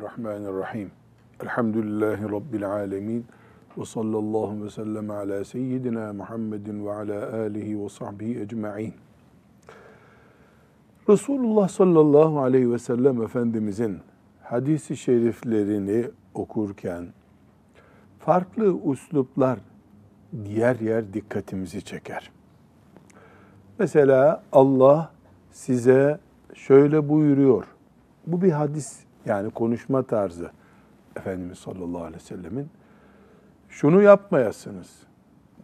[0.00, 0.90] Bismillahirrahmanirrahim.
[1.42, 3.26] Elhamdülillahi Rabbil alemin.
[3.78, 8.94] Ve sallallahu ve sellem ala seyyidina Muhammedin ve ala alihi ve sahbihi ecma'in.
[11.08, 13.98] Resulullah sallallahu aleyhi ve sellem Efendimizin
[14.42, 17.06] hadisi şeriflerini okurken
[18.18, 19.58] farklı usluplar
[20.44, 22.30] diğer yer dikkatimizi çeker.
[23.78, 25.12] Mesela Allah
[25.50, 26.18] size
[26.54, 27.64] şöyle buyuruyor.
[28.26, 30.50] Bu bir hadis yani konuşma tarzı
[31.16, 32.68] Efendimiz sallallahu aleyhi ve sellemin
[33.68, 35.02] şunu yapmayasınız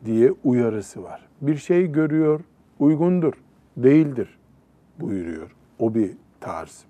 [0.04, 1.28] diye uyarısı var.
[1.40, 2.40] Bir şey görüyor,
[2.78, 3.34] uygundur,
[3.76, 4.38] değildir
[5.00, 5.50] buyuruyor.
[5.78, 6.84] O bir tarz.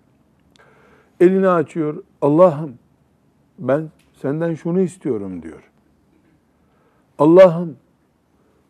[1.20, 2.78] Elini açıyor, Allah'ım
[3.58, 3.90] ben
[4.22, 5.70] senden şunu istiyorum diyor.
[7.18, 7.76] Allah'ım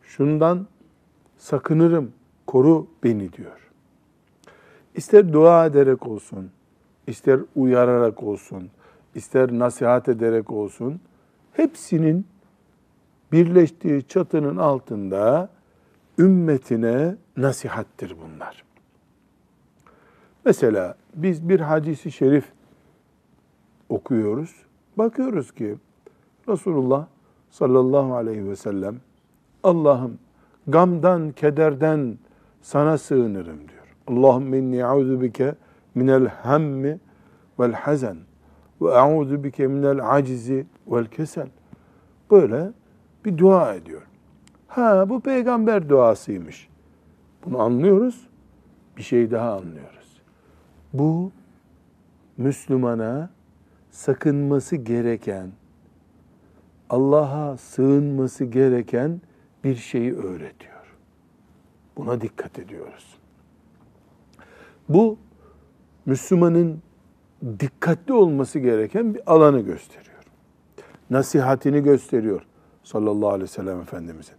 [0.02, 0.66] şundan
[1.38, 2.12] sakınırım,
[2.46, 3.70] koru beni diyor.
[4.94, 6.50] İster dua ederek olsun,
[7.06, 8.70] ister uyararak olsun,
[9.14, 11.00] ister nasihat ederek olsun,
[11.52, 12.26] hepsinin
[13.32, 15.48] birleştiği çatının altında
[16.18, 18.64] ümmetine nasihattir bunlar.
[20.44, 22.44] Mesela biz bir hadisi şerif
[23.88, 24.54] okuyoruz.
[24.98, 25.76] Bakıyoruz ki
[26.48, 27.06] Resulullah
[27.50, 28.96] sallallahu aleyhi ve sellem
[29.62, 30.18] Allah'ım
[30.66, 32.18] gamdan, kederden
[32.62, 33.96] sana sığınırım diyor.
[34.06, 35.54] Allahümme inni a'udhu bike
[35.96, 36.98] minel hammi
[37.60, 38.16] vel hazen
[38.80, 41.48] ve a'udhu bike minel acizi vel kesel.
[42.30, 42.72] Böyle
[43.24, 44.02] bir dua ediyor.
[44.68, 46.68] Ha bu peygamber duasıymış.
[47.44, 48.28] Bunu anlıyoruz.
[48.96, 50.22] Bir şey daha anlıyoruz.
[50.92, 51.32] Bu
[52.36, 53.30] Müslümana
[53.90, 55.50] sakınması gereken,
[56.90, 59.20] Allah'a sığınması gereken
[59.64, 60.96] bir şeyi öğretiyor.
[61.96, 63.18] Buna dikkat ediyoruz.
[64.88, 65.18] Bu
[66.06, 66.82] Müslümanın
[67.60, 70.16] dikkatli olması gereken bir alanı gösteriyor.
[71.10, 72.46] Nasihatini gösteriyor
[72.82, 74.34] sallallahu aleyhi ve sellem Efendimizin.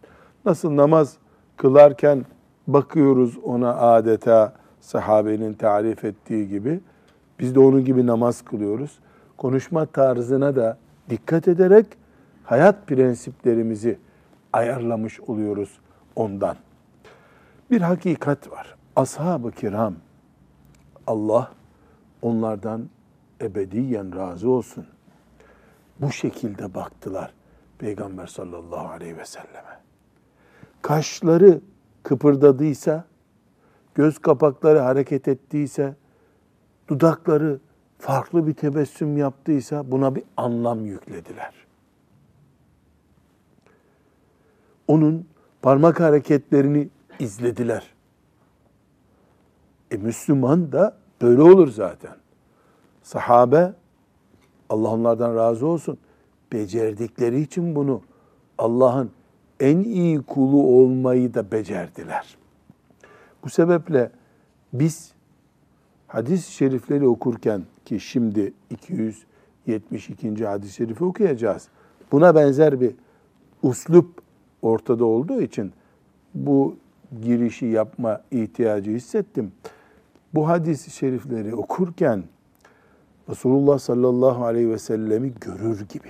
[0.45, 1.17] Nasıl namaz
[1.57, 2.25] kılarken
[2.67, 6.79] bakıyoruz ona adeta sahabenin tarif ettiği gibi
[7.39, 8.99] biz de onun gibi namaz kılıyoruz.
[9.37, 10.77] Konuşma tarzına da
[11.09, 11.85] dikkat ederek
[12.43, 13.99] hayat prensiplerimizi
[14.53, 15.79] ayarlamış oluyoruz
[16.15, 16.55] ondan.
[17.71, 18.75] Bir hakikat var.
[18.95, 19.93] Ashab-ı kiram
[21.07, 21.51] Allah
[22.21, 22.89] onlardan
[23.41, 24.85] ebediyen razı olsun.
[26.01, 27.33] Bu şekilde baktılar
[27.77, 29.79] Peygamber sallallahu aleyhi ve selleme.
[30.81, 31.61] Kaşları
[32.03, 33.05] kıpırdadıysa,
[33.95, 35.95] göz kapakları hareket ettiyse,
[36.87, 37.59] dudakları
[37.99, 41.53] farklı bir tebessüm yaptıysa buna bir anlam yüklediler.
[44.87, 45.27] Onun
[45.61, 46.89] parmak hareketlerini
[47.19, 47.93] izlediler.
[49.91, 52.15] E Müslüman da böyle olur zaten.
[53.03, 53.73] Sahabe,
[54.69, 55.97] Allah onlardan razı olsun,
[56.53, 58.01] becerdikleri için bunu
[58.57, 59.11] Allah'ın
[59.59, 62.37] en iyi kulu olmayı da becerdiler.
[63.43, 64.11] Bu sebeple
[64.73, 65.11] biz
[66.07, 70.45] hadis-i şerifleri okurken ki şimdi 272.
[70.45, 71.67] hadis-i şerifi okuyacağız.
[72.11, 72.95] Buna benzer bir
[73.63, 74.21] uslup
[74.61, 75.73] ortada olduğu için
[76.33, 76.75] bu
[77.21, 79.51] girişi yapma ihtiyacı hissettim.
[80.33, 82.23] Bu hadis-i şerifleri okurken
[83.29, 86.09] Resulullah sallallahu aleyhi ve sellemi görür gibi.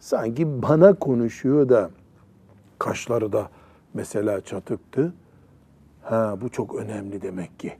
[0.00, 1.90] Sanki bana konuşuyor da
[2.78, 3.50] kaşları da
[3.94, 5.14] mesela çatıktı.
[6.02, 7.72] Ha bu çok önemli demek ki.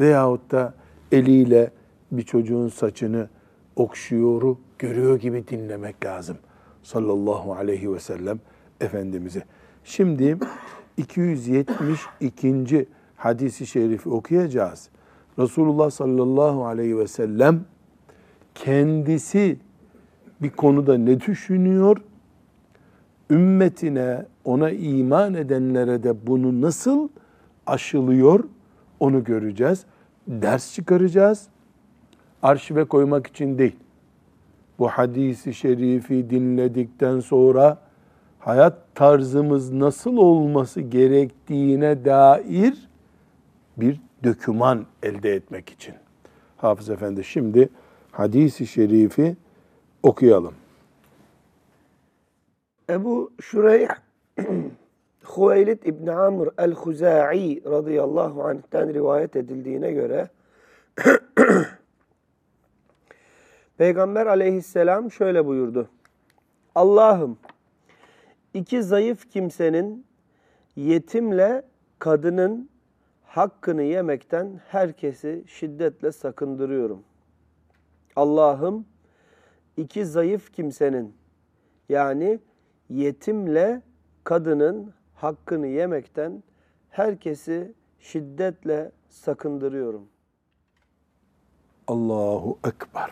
[0.00, 0.74] Veyahut da
[1.12, 1.70] eliyle
[2.12, 3.28] bir çocuğun saçını
[3.76, 6.36] okşuyoru görüyor gibi dinlemek lazım.
[6.82, 8.40] Sallallahu aleyhi ve sellem
[8.80, 9.42] Efendimiz'i.
[9.84, 10.38] Şimdi
[10.96, 12.88] 272.
[13.16, 14.88] hadisi şerifi okuyacağız.
[15.38, 17.64] Resulullah sallallahu aleyhi ve sellem
[18.54, 19.58] kendisi
[20.42, 21.96] bir konuda ne düşünüyor?
[23.30, 27.08] Ümmetine, ona iman edenlere de bunu nasıl
[27.66, 28.44] aşılıyor?
[29.00, 29.84] Onu göreceğiz.
[30.28, 31.46] Ders çıkaracağız.
[32.42, 33.76] Arşive koymak için değil.
[34.78, 37.78] Bu hadisi şerifi dinledikten sonra
[38.38, 42.85] hayat tarzımız nasıl olması gerektiğine dair
[43.76, 45.94] bir döküman elde etmek için.
[46.56, 47.68] Hafız Efendi şimdi
[48.12, 49.36] hadisi şerifi
[50.02, 50.54] okuyalım.
[52.90, 53.88] Ebu Şureyh
[55.24, 60.28] Huveylid İbni Amr el-Huza'i radıyallahu anh'ten rivayet edildiğine göre
[63.78, 65.88] Peygamber aleyhisselam şöyle buyurdu.
[66.74, 67.38] Allah'ım
[68.54, 70.06] iki zayıf kimsenin
[70.76, 71.62] yetimle
[71.98, 72.70] kadının
[73.26, 77.02] hakkını yemekten herkesi şiddetle sakındırıyorum.
[78.16, 78.86] Allah'ım
[79.76, 81.14] iki zayıf kimsenin
[81.88, 82.38] yani
[82.90, 83.82] yetimle
[84.24, 86.42] kadının hakkını yemekten
[86.90, 90.08] herkesi şiddetle sakındırıyorum.
[91.86, 93.10] Allahu Ekber.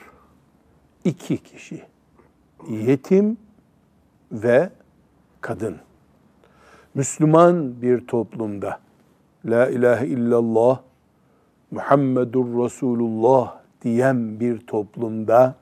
[1.04, 1.82] İki kişi.
[2.68, 3.38] Yetim
[4.32, 4.70] ve
[5.40, 5.76] kadın.
[6.94, 8.83] Müslüman bir toplumda
[9.46, 10.80] La ilahe illallah
[11.70, 15.54] Muhammedur Resulullah diyen bir toplumda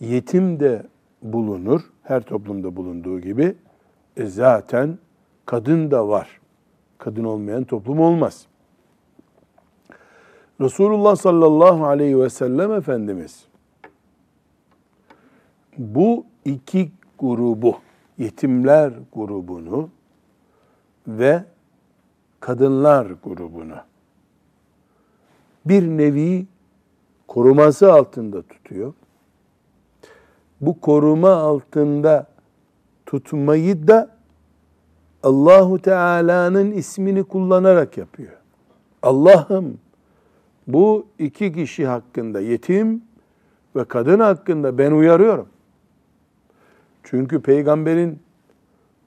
[0.00, 0.82] yetim de
[1.22, 1.80] bulunur.
[2.02, 3.54] Her toplumda bulunduğu gibi.
[4.16, 4.98] E zaten
[5.46, 6.40] kadın da var.
[6.98, 8.46] Kadın olmayan toplum olmaz.
[10.60, 13.44] Resulullah sallallahu aleyhi ve sellem Efendimiz
[15.78, 17.76] bu iki grubu,
[18.18, 19.90] yetimler grubunu
[21.08, 21.44] ve
[22.40, 23.76] kadınlar grubunu
[25.64, 26.46] bir nevi
[27.28, 28.92] koruması altında tutuyor.
[30.60, 32.26] Bu koruma altında
[33.06, 34.18] tutmayı da
[35.22, 38.32] Allahu Teala'nın ismini kullanarak yapıyor.
[39.02, 39.78] Allah'ım
[40.66, 43.02] bu iki kişi hakkında yetim
[43.76, 45.48] ve kadın hakkında ben uyarıyorum.
[47.02, 48.18] Çünkü peygamberin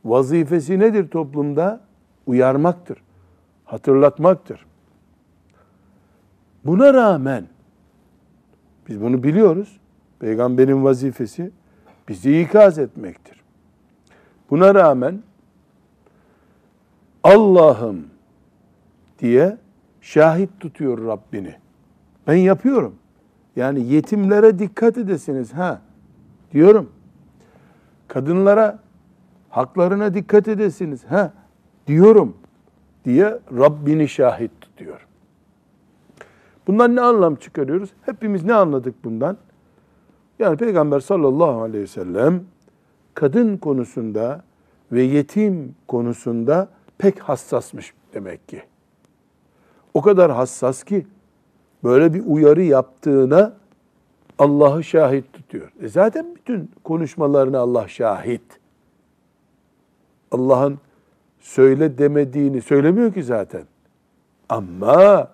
[0.06, 1.82] vazifesi nedir toplumda?
[2.28, 2.98] Uyarmaktır,
[3.72, 4.66] hatırlatmaktır.
[6.66, 7.46] Buna rağmen
[8.88, 9.80] biz bunu biliyoruz.
[10.20, 11.52] Peygamberin vazifesi
[12.08, 13.42] bizi ikaz etmektir.
[14.50, 15.24] Buna rağmen
[17.24, 18.06] Allah'ım
[19.20, 19.58] diye
[20.02, 21.56] şahit tutuyor Rabbini.
[22.28, 22.96] Ben yapıyorum.
[23.56, 25.82] Yani yetimlere dikkat edesiniz ha
[26.52, 26.90] diyorum.
[28.08, 28.80] Kadınlara
[29.50, 31.34] haklarına dikkat edesiniz ha
[31.88, 32.38] diyorum
[33.06, 35.08] diye Rabbini şahit tutuyor.
[36.68, 37.90] Bundan ne anlam çıkarıyoruz?
[38.06, 39.38] Hepimiz ne anladık bundan?
[40.40, 42.44] Yani Peygamber sallallahu aleyhi ve sellem
[43.14, 44.44] kadın konusunda
[44.92, 48.64] ve yetim konusunda pek hassasmış demek ki.
[49.94, 51.08] O kadar hassas ki
[51.84, 53.54] böyle bir uyarı yaptığına
[54.40, 55.72] Allah'ı şahit tutuyor.
[55.82, 58.60] E zaten bütün konuşmalarına Allah şahit.
[60.32, 60.80] Allah'ın
[61.42, 63.64] söyle demediğini söylemiyor ki zaten.
[64.50, 65.28] Ama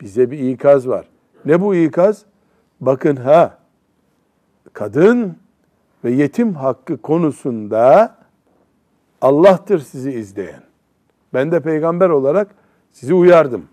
[0.00, 1.08] bize bir ikaz var.
[1.44, 2.24] Ne bu ikaz?
[2.80, 3.58] Bakın ha,
[4.72, 5.36] kadın
[6.04, 8.14] ve yetim hakkı konusunda
[9.20, 10.62] Allah'tır sizi izleyen.
[11.34, 12.54] Ben de peygamber olarak
[12.92, 13.64] sizi uyardım.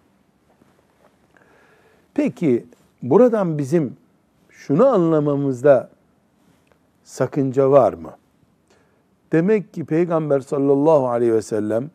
[2.13, 2.65] Peki
[3.01, 3.97] buradan bizim
[4.49, 5.89] şunu anlamamızda
[7.03, 8.11] sakınca var mı?
[9.31, 11.89] Demek ki Peygamber sallallahu aleyhi ve sellem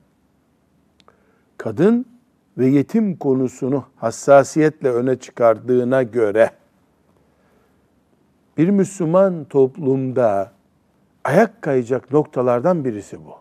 [1.59, 2.07] kadın
[2.59, 6.51] ve yetim konusunu hassasiyetle öne çıkardığına göre
[8.59, 10.53] bir Müslüman toplumda
[11.25, 13.35] ayak kayacak noktalardan birisi bu.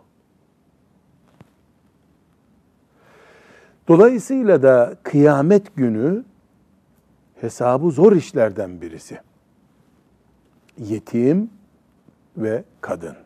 [3.88, 6.24] Dolayısıyla da kıyamet günü
[7.41, 9.20] hesabı zor işlerden birisi.
[10.77, 11.50] Yetim
[12.38, 13.23] ve kadın.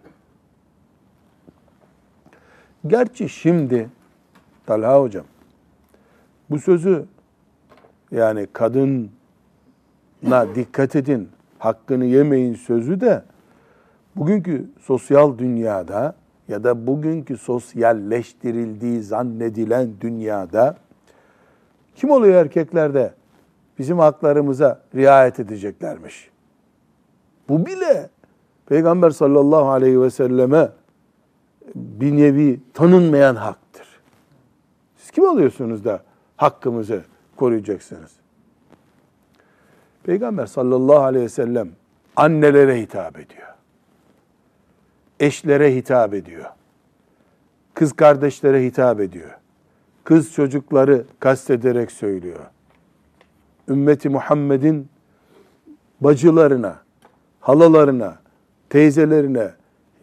[2.87, 3.89] Gerçi şimdi
[4.65, 5.25] Talha hocam
[6.49, 7.05] bu sözü
[8.11, 9.07] yani kadına
[10.55, 11.29] dikkat edin,
[11.59, 13.23] hakkını yemeyin sözü de
[14.15, 16.15] bugünkü sosyal dünyada
[16.47, 20.75] ya da bugünkü sosyalleştirildiği zannedilen dünyada
[21.95, 23.13] kim oluyor erkeklerde?
[23.79, 26.29] Bizim haklarımıza riayet edeceklermiş.
[27.49, 28.09] Bu bile
[28.65, 30.69] Peygamber sallallahu aleyhi ve selleme
[31.75, 33.87] bir nevi tanınmayan haktır.
[34.97, 36.03] Siz kim oluyorsunuz da
[36.37, 37.03] hakkımızı
[37.35, 38.11] koruyacaksınız?
[40.03, 41.69] Peygamber sallallahu aleyhi ve sellem
[42.15, 43.47] annelere hitap ediyor.
[45.19, 46.45] Eşlere hitap ediyor.
[47.73, 49.37] Kız kardeşlere hitap ediyor.
[50.03, 52.39] Kız çocukları kastederek söylüyor.
[53.69, 54.89] Ümmeti Muhammed'in
[56.01, 56.79] bacılarına,
[57.39, 58.17] halalarına,
[58.69, 59.51] teyzelerine,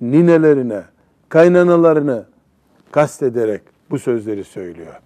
[0.00, 0.83] ninelerine,
[1.28, 2.25] kaynanalarını
[2.90, 5.00] kastederek bu sözleri söylüyor.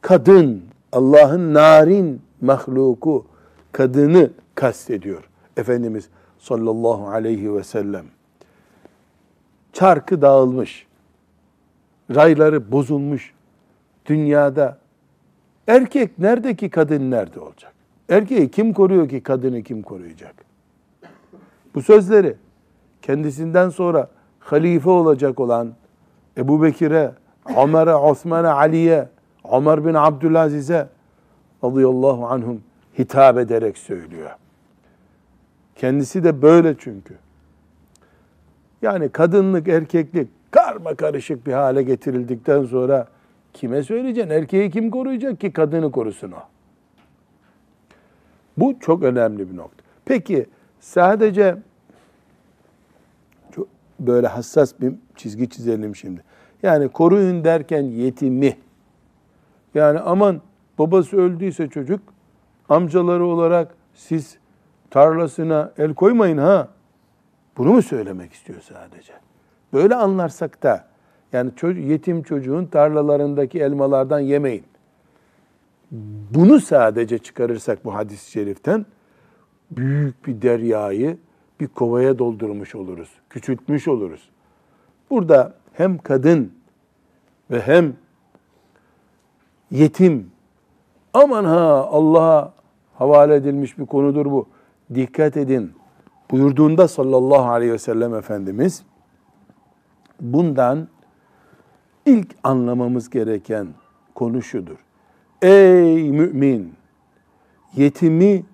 [0.00, 0.62] Kadın,
[0.92, 3.26] Allah'ın narin mahluku,
[3.72, 5.28] kadını kastediyor.
[5.56, 8.04] Efendimiz sallallahu aleyhi ve sellem.
[9.72, 10.86] Çarkı dağılmış,
[12.14, 13.34] rayları bozulmuş
[14.06, 14.78] dünyada
[15.66, 17.72] erkek nerede ki kadın nerede olacak?
[18.08, 20.34] Erkeği kim koruyor ki kadını kim koruyacak?
[21.74, 22.36] Bu sözleri
[23.02, 24.08] kendisinden sonra
[24.52, 25.72] halife olacak olan
[26.36, 27.12] Ebu Bekir'e,
[27.56, 29.08] Ömer'e, Osman'a, Ali'ye,
[29.52, 30.88] Ömer bin Abdülaziz'e
[31.64, 32.62] radıyallahu anhum
[32.98, 34.30] hitap ederek söylüyor.
[35.76, 37.14] Kendisi de böyle çünkü.
[38.82, 43.08] Yani kadınlık, erkeklik karma karışık bir hale getirildikten sonra
[43.52, 44.30] kime söyleyeceksin?
[44.30, 46.42] Erkeği kim koruyacak ki kadını korusun o?
[48.56, 49.84] Bu çok önemli bir nokta.
[50.04, 50.46] Peki
[50.80, 51.56] sadece
[54.00, 56.24] böyle hassas bir çizgi çizelim şimdi.
[56.62, 58.56] Yani koruyun derken yetimi.
[59.74, 60.40] Yani aman
[60.78, 62.00] babası öldüyse çocuk
[62.68, 64.38] amcaları olarak siz
[64.90, 66.68] tarlasına el koymayın ha.
[67.56, 69.12] Bunu mu söylemek istiyor sadece?
[69.72, 70.84] Böyle anlarsak da
[71.32, 74.64] yani yetim çocuğun tarlalarındaki elmalardan yemeyin.
[76.34, 78.86] Bunu sadece çıkarırsak bu hadis-i şeriften
[79.70, 81.18] büyük bir deryayı
[81.60, 83.08] bir kovaya doldurmuş oluruz.
[83.30, 84.28] Küçültmüş oluruz.
[85.10, 86.52] Burada hem kadın
[87.50, 87.96] ve hem
[89.70, 90.30] yetim
[91.14, 92.52] aman ha Allah'a
[92.94, 94.46] havale edilmiş bir konudur bu.
[94.94, 95.72] Dikkat edin
[96.30, 98.82] buyurduğunda sallallahu aleyhi ve sellem Efendimiz
[100.20, 100.88] bundan
[102.06, 103.68] ilk anlamamız gereken
[104.14, 104.76] konu şudur.
[105.42, 106.74] Ey mümin!
[107.76, 108.44] Yetimi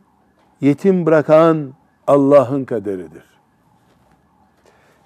[0.60, 1.72] yetim bırakan
[2.06, 3.24] Allah'ın kaderidir.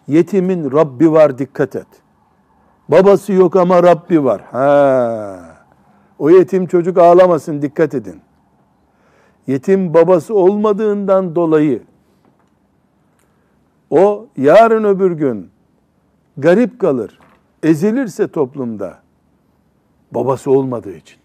[0.08, 1.86] Yetimin Rabbi var dikkat et.
[2.88, 4.42] Babası yok ama Rabbi var.
[4.52, 5.58] Ha.
[6.18, 8.20] O yetim çocuk ağlamasın dikkat edin.
[9.46, 11.82] Yetim babası olmadığından dolayı
[13.90, 15.50] o yarın öbür gün
[16.36, 17.18] garip kalır,
[17.62, 18.98] ezilirse toplumda
[20.12, 21.18] babası olmadığı için.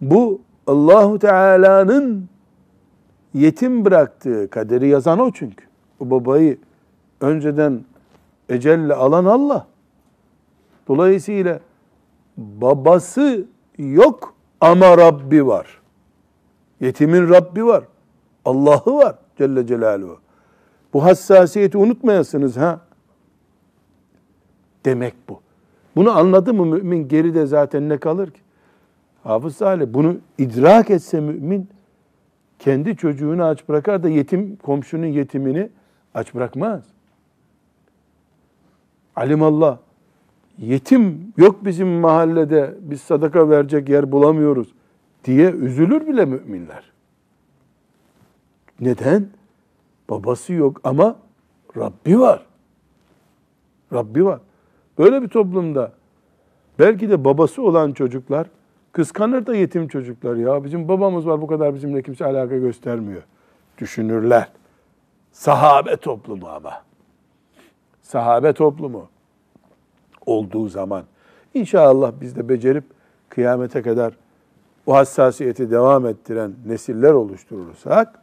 [0.00, 2.28] Bu Allahu Teala'nın
[3.36, 5.64] yetim bıraktığı kaderi yazan o çünkü.
[6.00, 6.58] O babayı
[7.20, 7.84] önceden
[8.48, 9.66] ecelle alan Allah.
[10.88, 11.60] Dolayısıyla
[12.36, 13.44] babası
[13.78, 15.80] yok ama Rabbi var.
[16.80, 17.84] Yetimin Rabbi var.
[18.44, 20.18] Allah'ı var Celle Celaluhu.
[20.92, 22.80] Bu hassasiyeti unutmayasınız ha.
[24.84, 25.40] Demek bu.
[25.96, 28.40] Bunu anladı mı mümin geride zaten ne kalır ki?
[29.24, 31.68] Hafız Salih bunu idrak etse mümin
[32.58, 35.68] kendi çocuğunu aç bırakar da yetim komşunun yetimini
[36.14, 36.84] aç bırakmaz.
[39.16, 39.78] Alimallah
[40.58, 44.68] yetim yok bizim mahallede biz sadaka verecek yer bulamıyoruz
[45.24, 46.92] diye üzülür bile müminler.
[48.80, 49.28] Neden?
[50.10, 51.16] Babası yok ama
[51.76, 52.46] Rabbi var.
[53.92, 54.40] Rabbi var.
[54.98, 55.92] Böyle bir toplumda
[56.78, 58.46] belki de babası olan çocuklar
[58.96, 63.22] kıskanır da yetim çocuklar ya bizim babamız var bu kadar bizimle kimse alaka göstermiyor
[63.78, 64.48] düşünürler.
[65.32, 66.82] Sahabe toplumu ama.
[68.02, 69.08] Sahabe toplumu
[70.26, 71.04] olduğu zaman
[71.54, 72.84] inşallah biz de becerip
[73.28, 74.12] kıyamete kadar
[74.86, 78.20] o hassasiyeti devam ettiren nesiller oluşturursak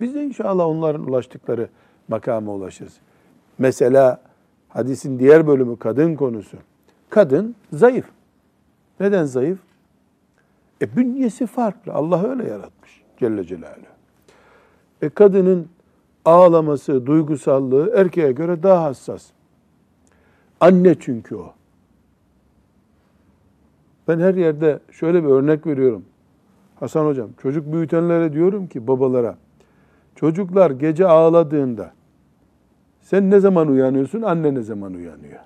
[0.00, 1.68] biz de inşallah onların ulaştıkları
[2.08, 2.96] makama ulaşırız.
[3.58, 4.20] Mesela
[4.68, 6.56] hadisin diğer bölümü kadın konusu.
[7.10, 8.06] Kadın zayıf.
[9.00, 9.58] Neden zayıf?
[10.82, 11.92] E bünyesi farklı.
[11.92, 13.94] Allah öyle yaratmış Celle Celaluhu.
[15.02, 15.68] E kadının
[16.24, 19.26] ağlaması, duygusallığı erkeğe göre daha hassas.
[20.60, 21.52] Anne çünkü o.
[24.08, 26.04] Ben her yerde şöyle bir örnek veriyorum.
[26.80, 29.36] Hasan hocam, çocuk büyütenlere diyorum ki babalara,
[30.14, 31.92] çocuklar gece ağladığında
[33.00, 35.40] sen ne zaman uyanıyorsun, anne ne zaman uyanıyor?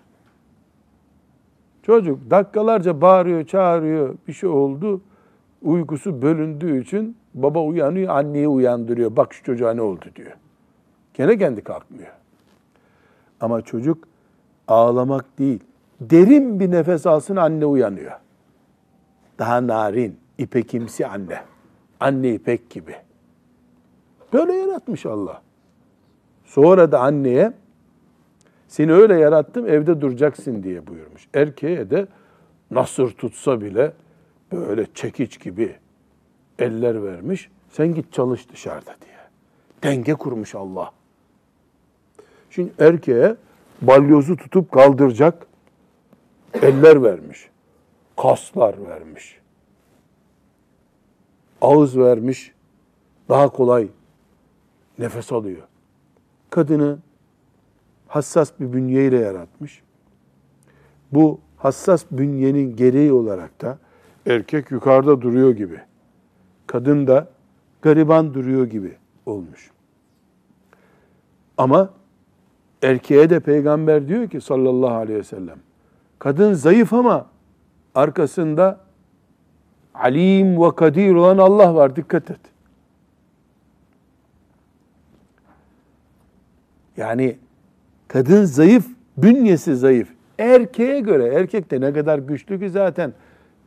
[1.83, 5.01] Çocuk dakikalarca bağırıyor, çağırıyor, bir şey oldu.
[5.63, 9.17] Uykusu bölündüğü için baba uyanıyor, anneyi uyandırıyor.
[9.17, 10.33] Bak şu çocuğa ne oldu diyor.
[11.15, 12.13] Gene kendi kalkmıyor.
[13.41, 14.09] Ama çocuk
[14.69, 15.61] ağlamak değil,
[16.01, 18.13] derin bir nefes alsın anne uyanıyor.
[19.39, 21.41] Daha narin, ipekimsi anne.
[22.01, 22.95] Anne ipek gibi.
[24.33, 25.43] Böyle yaratmış Allah.
[26.45, 27.53] Sonra da anneye
[28.69, 31.29] seni öyle yarattım evde duracaksın diye buyurmuş.
[31.35, 32.07] Erkeğe de
[32.71, 33.93] nasır tutsa bile
[34.53, 35.77] böyle çekiç gibi
[36.59, 37.51] eller vermiş.
[37.71, 39.19] Sen git çalış dışarıda diye.
[39.83, 40.93] Denge kurmuş Allah.
[42.51, 43.37] Şimdi erkeğe
[43.83, 45.47] balyozu tutup kaldıracak
[46.55, 47.49] eller vermiş.
[48.17, 49.41] Kaslar vermiş.
[51.61, 52.53] Ağız vermiş.
[53.29, 53.89] Daha kolay
[54.99, 55.63] nefes alıyor.
[56.51, 56.99] Kadını
[58.09, 59.83] hassas bir bünyeyle yaratmış.
[61.13, 63.79] Bu hassas bünyenin gereği olarak da
[64.29, 65.81] erkek yukarıda duruyor gibi.
[66.67, 67.29] Kadın da
[67.83, 69.71] gariban duruyor gibi olmuş.
[71.57, 71.91] Ama
[72.83, 75.59] erkeğe de peygamber diyor ki sallallahu aleyhi ve sellem
[76.19, 77.27] kadın zayıf ama
[77.95, 78.81] arkasında
[79.95, 81.97] alim ve kadir olan Allah var.
[81.97, 82.41] Dikkat et.
[86.97, 87.39] Yani
[88.09, 90.09] kadın zayıf, bünyesi zayıf.
[90.39, 93.13] Erkeğe göre, erkek de ne kadar güçlü ki zaten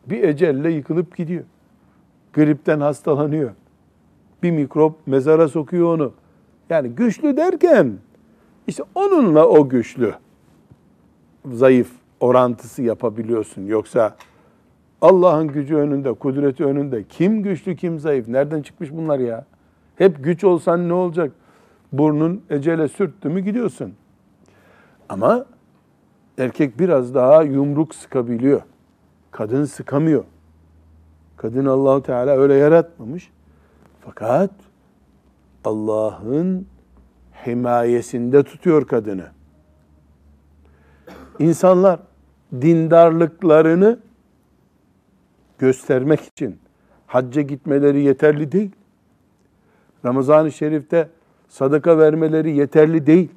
[0.06, 1.44] bir ecelle yıkılıp gidiyor.
[2.34, 3.52] Gripten hastalanıyor.
[4.44, 6.14] Bir mikrop mezara sokuyor onu.
[6.70, 7.94] Yani güçlü derken
[8.68, 10.14] işte onunla o güçlü.
[11.52, 13.66] Zayıf orantısı yapabiliyorsun.
[13.66, 14.16] Yoksa
[15.02, 18.28] Allah'ın gücü önünde, kudreti önünde kim güçlü kim zayıf?
[18.28, 19.46] Nereden çıkmış bunlar ya?
[19.96, 21.32] Hep güç olsan ne olacak?
[21.94, 23.94] Burnun ecele sürttü mü gidiyorsun.
[25.10, 25.46] Ama
[26.38, 28.62] erkek biraz daha yumruk sıkabiliyor.
[29.32, 30.24] Kadın sıkamıyor.
[31.38, 33.32] Kadın Allahu Teala öyle yaratmamış.
[34.02, 34.52] Fakat
[35.66, 36.68] Allah'ın
[37.48, 39.26] himayesinde tutuyor kadını.
[41.40, 42.00] İnsanlar
[42.62, 44.00] dindarlıklarını
[45.60, 46.60] göstermek için
[47.08, 48.72] hacca gitmeleri yeterli değil.
[50.06, 51.10] Ramazan-ı Şerif'te
[51.48, 53.30] sadaka vermeleri yeterli değil.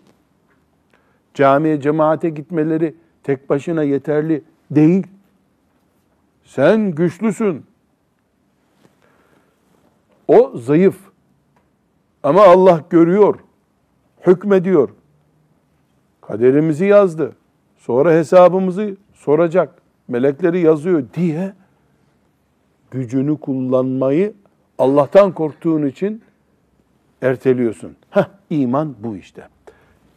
[1.35, 5.07] Camiye, cemaate gitmeleri tek başına yeterli değil.
[6.45, 7.67] Sen güçlüsün.
[10.29, 10.97] O zayıf.
[12.23, 13.39] Ama Allah görüyor,
[14.27, 14.89] hükmediyor.
[16.21, 17.37] Kaderimizi yazdı.
[17.77, 19.83] Sonra hesabımızı soracak.
[20.09, 21.53] Melekleri yazıyor diye
[22.91, 24.35] gücünü kullanmayı
[24.79, 26.23] Allah'tan korktuğun için
[27.23, 27.97] erteliyorsun.
[28.11, 29.49] Heh, iman bu işte.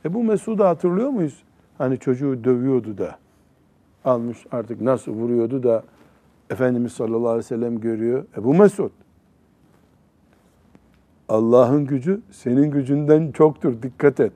[0.05, 1.43] E bu Mesud'u hatırlıyor muyuz?
[1.77, 3.17] Hani çocuğu dövüyordu da
[4.05, 5.83] almış artık nasıl vuruyordu da
[6.49, 8.25] Efendimiz sallallahu aleyhi ve sellem görüyor.
[8.37, 8.91] E bu Mesud.
[11.29, 14.33] Allah'ın gücü senin gücünden çoktur dikkat et.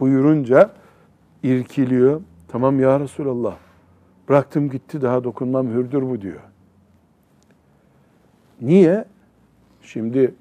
[0.00, 0.70] Buyurunca
[1.42, 2.20] irkiliyor.
[2.48, 3.56] Tamam ya Resulallah.
[4.28, 6.40] Bıraktım gitti daha dokunmam hürdür bu diyor.
[8.60, 9.04] Niye?
[9.82, 10.34] Şimdi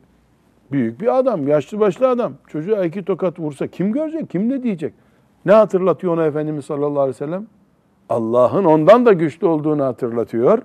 [0.72, 2.34] büyük bir adam, yaşlı başlı adam.
[2.48, 4.94] Çocuğa iki tokat vursa kim görecek, kim ne diyecek?
[5.46, 7.48] Ne hatırlatıyor ona Efendimiz sallallahu aleyhi ve sellem?
[8.10, 10.62] Allah'ın ondan da güçlü olduğunu hatırlatıyor.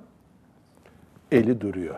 [1.32, 1.94] Eli duruyor.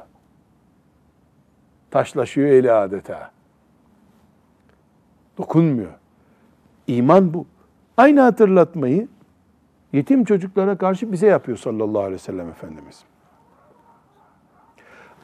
[1.90, 3.30] Taşlaşıyor eli adeta.
[5.38, 5.92] Dokunmuyor.
[6.86, 7.46] İman bu.
[7.96, 9.08] Aynı hatırlatmayı
[9.92, 13.04] yetim çocuklara karşı bize yapıyor sallallahu aleyhi ve sellem Efendimiz.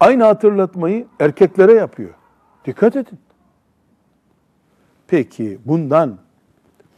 [0.01, 2.15] Aynı hatırlatmayı erkeklere yapıyor.
[2.65, 3.19] Dikkat edin.
[5.09, 6.19] Peki bundan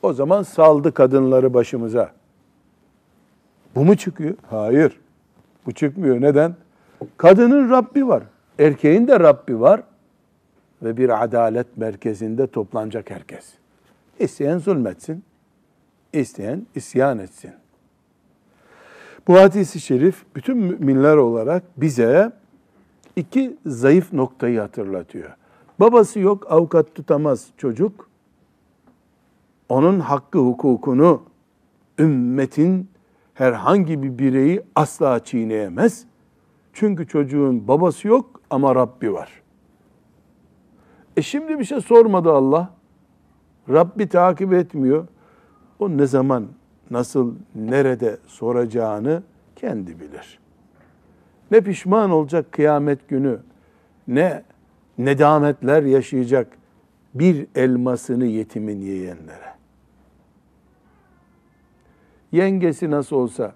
[0.03, 2.18] o zaman saldı kadınları başımıza.
[3.75, 4.35] Bu mu çıkıyor?
[4.51, 5.01] Hayır.
[5.67, 6.21] Bu çıkmıyor.
[6.21, 6.55] Neden?
[7.17, 8.23] Kadının Rabbi var.
[8.59, 9.83] Erkeğin de Rabbi var.
[10.83, 13.55] Ve bir adalet merkezinde toplanacak herkes.
[14.19, 15.25] İsteyen zulmetsin.
[16.13, 17.53] isteyen isyan etsin.
[19.29, 22.33] Bu hadisi şerif bütün müminler olarak bize
[23.17, 25.31] iki zayıf noktayı hatırlatıyor.
[25.81, 28.09] Babası yok, avukat tutamaz çocuk.
[29.69, 31.23] Onun hakkı hukukunu
[31.99, 32.89] ümmetin
[33.39, 36.05] herhangi bir bireyi asla çiğneyemez.
[36.73, 39.43] Çünkü çocuğun babası yok ama Rabbi var.
[41.17, 42.71] E şimdi bir şey sormadı Allah.
[43.69, 45.07] Rabbi takip etmiyor.
[45.79, 46.47] O ne zaman,
[46.91, 49.23] nasıl, nerede soracağını
[49.57, 50.39] kendi bilir.
[51.51, 53.39] Ne pişman olacak kıyamet günü,
[54.09, 54.43] ne
[54.99, 56.59] nedametler yaşayacak
[57.15, 59.58] bir elmasını yetimin yiyenlere.
[62.33, 63.53] Yengesi nasıl olsa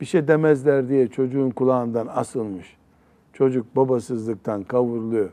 [0.00, 2.76] bir şey demezler diye çocuğun kulağından asılmış.
[3.32, 5.30] Çocuk babasızlıktan kavruluyor.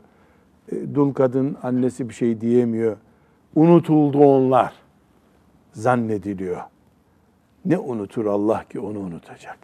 [0.72, 2.96] E, dul kadın annesi bir şey diyemiyor.
[3.54, 4.74] Unutuldu onlar
[5.72, 6.60] zannediliyor.
[7.64, 9.58] Ne unutur Allah ki onu unutacak?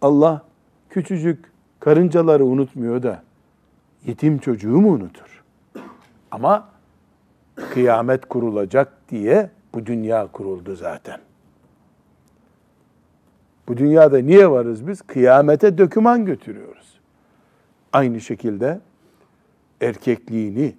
[0.00, 0.42] Allah
[0.90, 3.22] küçücük karıncaları unutmuyor da
[4.06, 5.44] yetim çocuğu mu unutur?
[6.30, 6.68] Ama
[7.56, 11.20] kıyamet kurulacak diye bu dünya kuruldu zaten.
[13.68, 15.02] Bu dünyada niye varız biz?
[15.02, 17.00] Kıyamete döküman götürüyoruz.
[17.92, 18.80] Aynı şekilde
[19.80, 20.74] erkekliğini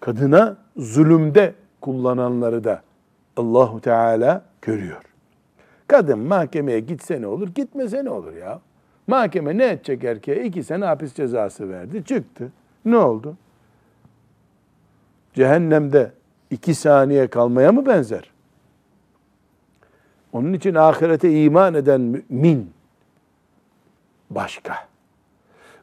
[0.00, 2.82] kadına zulümde kullananları da
[3.36, 5.02] Allahu Teala görüyor.
[5.86, 8.60] Kadın mahkemeye gitse ne olur, gitmese ne olur ya?
[9.06, 10.44] Mahkeme ne edecek erkeğe?
[10.44, 12.52] İki sene hapis cezası verdi, çıktı.
[12.84, 13.36] Ne oldu?
[15.34, 16.12] Cehennemde
[16.50, 18.31] iki saniye kalmaya mı benzer?
[20.32, 22.70] Onun için ahirete iman eden mümin
[24.30, 24.74] başka.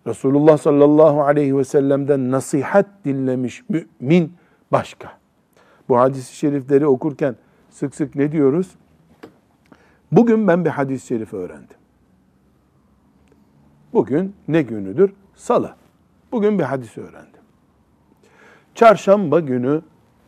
[0.08, 4.34] Resulullah sallallahu aleyhi ve sellem'den nasihat dinlemiş mümin
[4.72, 5.20] başka.
[5.90, 7.36] Bu hadis-i şerifleri okurken
[7.70, 8.76] sık sık ne diyoruz?
[10.12, 11.78] Bugün ben bir hadis-i şerif öğrendim.
[13.94, 15.14] Bugün ne günüdür?
[15.36, 15.76] Salı.
[16.32, 17.42] Bugün bir hadis öğrendim.
[18.76, 19.82] Çarşamba günü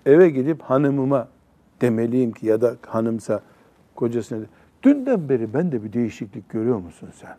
[0.06, 1.28] eve gidip hanımıma
[1.82, 3.42] demeliyim ki ya da hanımsa
[3.96, 4.46] kocasına de,
[4.84, 7.38] dünden beri ben de bir değişiklik görüyor musun sen?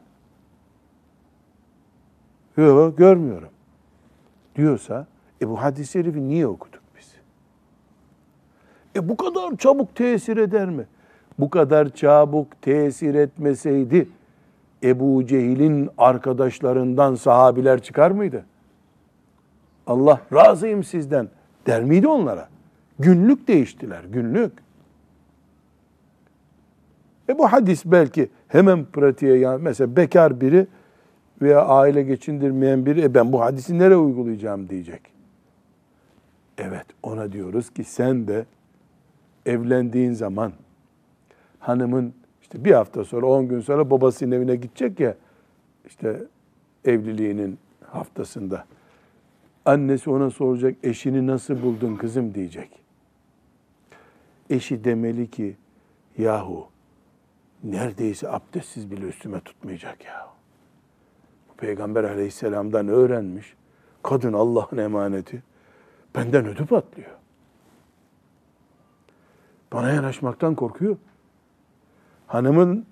[2.57, 3.49] Yok görmüyorum.
[4.57, 5.07] Diyorsa
[5.43, 7.15] e bu hadis-i şerifi niye okuduk biz?
[8.97, 10.87] E bu kadar çabuk tesir eder mi?
[11.39, 14.09] Bu kadar çabuk tesir etmeseydi
[14.83, 18.45] Ebu Cehil'in arkadaşlarından sahabiler çıkar mıydı?
[19.87, 21.29] Allah razıyım sizden
[21.67, 22.49] der miydi onlara?
[22.99, 24.53] Günlük değiştiler, günlük.
[27.33, 30.67] E bu hadis belki hemen pratiğe yani mesela bekar biri
[31.43, 35.01] veya aile geçindirmeyen biri e ben bu hadisi nereye uygulayacağım diyecek.
[36.59, 38.47] Evet ona diyoruz ki sen de
[39.47, 40.53] evlendiğin zaman
[41.59, 45.15] hanımın işte bir hafta sonra on gün sonra babasının evine gidecek ya
[45.87, 46.23] işte
[46.85, 47.59] evliliğinin
[47.91, 48.65] haftasında.
[49.65, 52.71] Annesi ona soracak eşini nasıl buldun kızım diyecek.
[54.51, 55.57] Eşi demeli ki
[56.19, 56.72] yahu
[57.65, 60.29] neredeyse abdestsiz bile üstüme tutmayacak ya.
[61.57, 63.55] Peygamber aleyhisselamdan öğrenmiş.
[64.03, 65.43] Kadın Allah'ın emaneti.
[66.15, 67.11] Benden ödü patlıyor.
[69.73, 70.97] Bana yanaşmaktan korkuyor.
[72.27, 72.87] Hanımın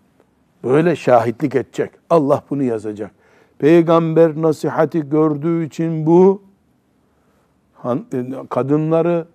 [0.65, 1.91] böyle şahitlik edecek.
[2.11, 3.11] Allah bunu yazacak.
[3.59, 6.43] Peygamber nasihati gördüğü için bu
[8.51, 9.27] kadınları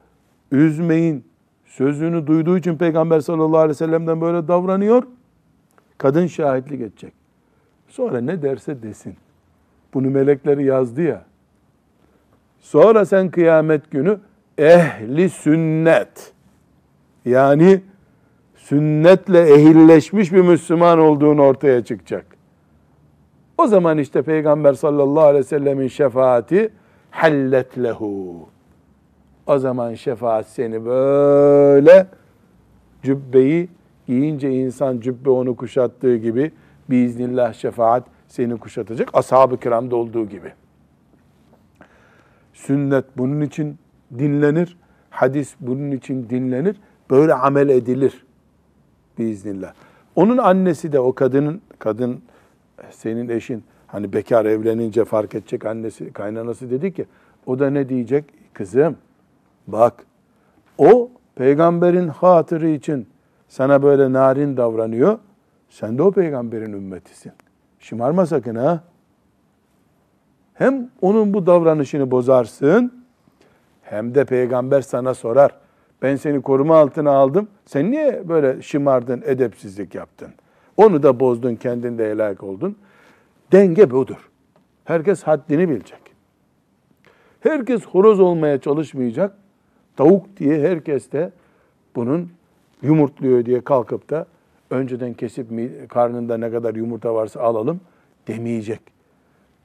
[0.51, 1.25] üzmeyin
[1.65, 5.03] sözünü duyduğu için Peygamber sallallahu aleyhi ve sellem'den böyle davranıyor.
[5.97, 7.13] Kadın şahitlik edecek.
[7.87, 9.15] Sonra ne derse desin.
[9.93, 11.25] Bunu melekleri yazdı ya.
[12.59, 14.19] Sonra sen kıyamet günü
[14.57, 16.33] ehli sünnet
[17.25, 17.81] yani
[18.55, 22.25] sünnetle ehilleşmiş bir Müslüman olduğunu ortaya çıkacak.
[23.57, 26.69] O zaman işte Peygamber sallallahu aleyhi ve sellemin şefaati
[27.11, 28.49] hallet lehu.
[29.47, 32.07] O zaman şefaat seni böyle
[33.03, 33.69] cübbeyi
[34.07, 36.51] giyince insan cübbe onu kuşattığı gibi
[36.89, 39.09] biiznillah şefaat seni kuşatacak.
[39.13, 40.53] Ashab-ı kiramda olduğu gibi.
[42.53, 43.77] Sünnet bunun için
[44.17, 44.77] dinlenir.
[45.09, 46.75] Hadis bunun için dinlenir.
[47.09, 48.25] Böyle amel edilir
[49.17, 49.73] biiznillah.
[50.15, 52.21] Onun annesi de o kadının, kadın
[52.91, 57.05] senin eşin hani bekar evlenince fark edecek annesi, kaynanası dedi ki
[57.45, 58.25] o da ne diyecek?
[58.53, 58.97] Kızım
[59.67, 60.05] bak
[60.77, 63.07] o peygamberin hatırı için
[63.47, 65.19] sana böyle narin davranıyor.
[65.69, 67.31] Sen de o peygamberin ümmetisin.
[67.79, 68.83] Şımarma sakın ha.
[70.53, 73.03] Hem onun bu davranışını bozarsın
[73.81, 75.51] hem de peygamber sana sorar.
[76.01, 77.47] Ben seni koruma altına aldım.
[77.65, 80.29] Sen niye böyle şımardın, edepsizlik yaptın?
[80.77, 82.75] Onu da bozdun, kendin de helak oldun.
[83.51, 84.29] Denge budur.
[84.85, 85.99] Herkes haddini bilecek.
[87.39, 89.37] Herkes horoz olmaya çalışmayacak.
[89.95, 91.31] Tavuk diye herkes de
[91.95, 92.31] bunun
[92.81, 94.25] yumurtluyor diye kalkıp da
[94.69, 95.47] önceden kesip
[95.89, 97.79] karnında ne kadar yumurta varsa alalım
[98.27, 98.81] demeyecek.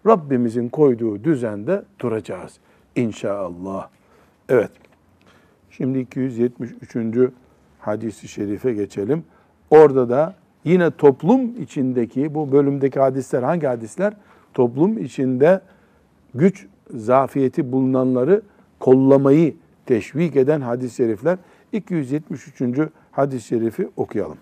[0.06, 2.58] Rabbimizin koyduğu düzende duracağız
[2.96, 3.88] inşallah.
[4.48, 4.70] Evet.
[5.70, 6.96] Şimdi 273.
[7.78, 9.24] hadisi şerife geçelim.
[9.70, 14.12] Orada da yine toplum içindeki bu bölümdeki hadisler hangi hadisler?
[14.54, 15.60] Toplum içinde
[16.34, 18.42] güç zafiyeti bulunanları
[18.80, 19.54] kollamayı
[19.86, 21.38] teşvik eden hadis-i şerifler.
[21.72, 22.90] 273.
[23.10, 24.38] hadis-i şerifi okuyalım.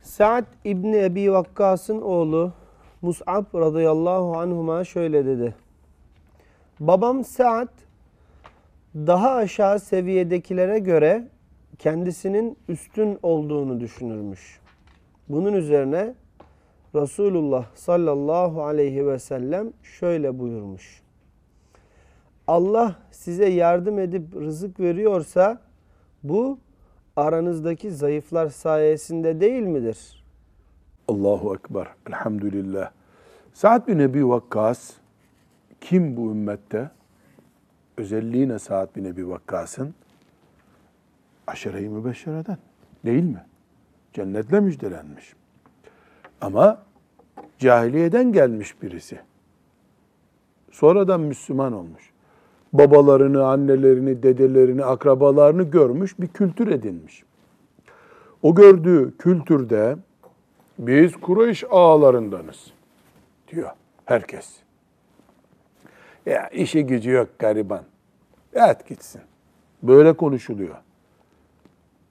[0.00, 2.52] Sa'd İbni Ebi Vakkas'ın oğlu
[3.02, 5.54] Mus'ab radıyallahu anhuma şöyle dedi.
[6.80, 7.68] Babam Sa'd
[8.94, 11.28] daha aşağı seviyedekilere göre
[11.78, 14.60] kendisinin üstün olduğunu düşünürmüş.
[15.28, 16.14] Bunun üzerine
[16.94, 21.02] Resulullah sallallahu aleyhi ve sellem şöyle buyurmuş.
[22.46, 25.60] Allah size yardım edip rızık veriyorsa
[26.22, 26.58] bu
[27.16, 30.24] aranızdaki zayıflar sayesinde değil midir?
[31.08, 31.88] Allahu Ekber.
[32.08, 32.90] Elhamdülillah.
[33.52, 34.92] Sa'd bin Ebi Vakkas
[35.80, 36.90] kim bu ümmette?
[37.96, 39.94] Özelliği ne Sa'd bin Ebi Vakkas'ın?
[41.46, 42.58] Aşere-i mübeşşereden.
[43.04, 43.44] Değil mi?
[44.12, 45.34] Cennetle müjdelenmiş.
[46.40, 46.82] Ama
[47.58, 49.20] cahiliyeden gelmiş birisi.
[50.70, 52.12] Sonradan Müslüman olmuş.
[52.72, 57.24] Babalarını, annelerini, dedelerini, akrabalarını görmüş, bir kültür edinmiş.
[58.42, 59.96] O gördüğü kültürde
[60.78, 62.72] biz Kureyş ağalarındanız
[63.48, 63.70] diyor
[64.04, 64.56] herkes.
[66.26, 67.82] Ya işi gücü yok gariban.
[68.52, 69.20] Evet gitsin.
[69.82, 70.74] Böyle konuşuluyor.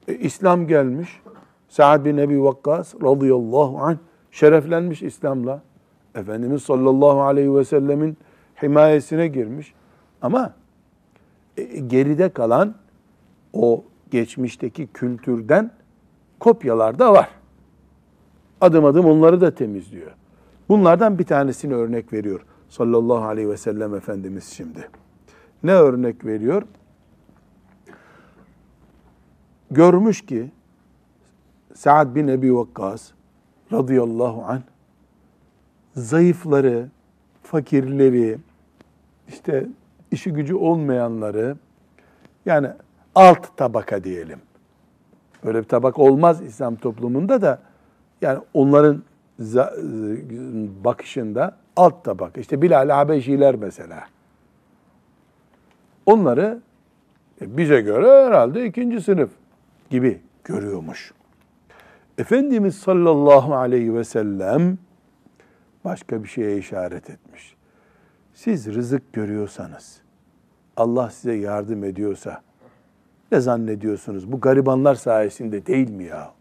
[0.08, 1.22] E, İslam gelmiş.
[1.70, 3.98] Sa'd bin Ebi Vakkas radıyallahu anh
[4.32, 5.62] şereflenmiş İslam'la.
[6.16, 8.18] Efendimiz sallallahu aleyhi ve sellemin
[8.64, 9.74] himayesine girmiş.
[10.22, 10.54] Ama
[11.58, 12.76] e, geride kalan
[13.54, 15.72] o geçmişteki kültürden
[16.40, 17.30] kopyalar da var.
[18.62, 20.12] Adım adım onları da temizliyor.
[20.70, 24.90] Bunlardan bir tanesini örnek veriyor sallallahu aleyhi ve sellem Efendimiz şimdi.
[25.64, 26.64] Ne örnek veriyor?
[29.72, 30.52] Görmüş ki
[31.74, 33.12] Sa'd bin Ebi Vakkas
[33.72, 34.62] radıyallahu anh
[35.96, 36.90] zayıfları,
[37.44, 38.38] fakirleri,
[39.28, 39.68] işte
[40.12, 41.58] işi gücü olmayanları
[42.46, 42.68] yani
[43.16, 44.40] alt tabaka diyelim.
[45.46, 47.62] Böyle bir tabak olmaz İslam toplumunda da
[48.22, 49.04] yani onların
[50.84, 52.42] bakışında alt tabaka.
[52.42, 54.04] İşte Bilal Habeşiler mesela.
[56.06, 56.62] Onları
[57.42, 59.30] e, bize göre herhalde ikinci sınıf
[59.90, 61.14] gibi görüyormuş.
[62.18, 64.78] Efendimiz sallallahu aleyhi ve sellem
[65.86, 67.57] başka bir şeye işaret etmiş.
[68.38, 70.02] Siz rızık görüyorsanız,
[70.78, 72.42] Allah size yardım ediyorsa
[73.32, 74.32] ne zannediyorsunuz?
[74.32, 76.34] Bu garibanlar sayesinde değil mi ya?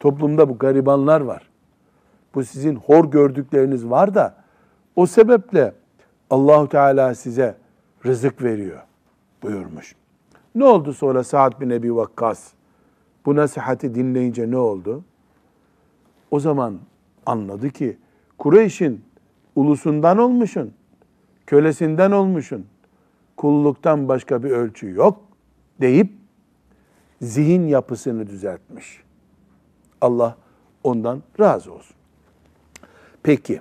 [0.00, 1.48] Toplumda bu garibanlar var.
[2.34, 4.34] Bu sizin hor gördükleriniz var da
[4.96, 5.74] o sebeple
[6.30, 7.56] Allahu Teala size
[8.06, 8.80] rızık veriyor
[9.42, 9.94] buyurmuş.
[10.54, 12.52] Ne oldu sonra Sa'd bin Ebi Vakkas?
[13.26, 15.04] Bu nasihati dinleyince ne oldu?
[16.30, 16.78] O zaman
[17.26, 17.98] anladı ki
[18.38, 19.11] Kureyş'in
[19.56, 20.74] ulusundan olmuşun,
[21.46, 22.66] kölesinden olmuşun,
[23.36, 25.20] kulluktan başka bir ölçü yok
[25.80, 26.12] deyip
[27.22, 29.02] zihin yapısını düzeltmiş.
[30.00, 30.36] Allah
[30.84, 31.96] ondan razı olsun.
[33.22, 33.60] Peki,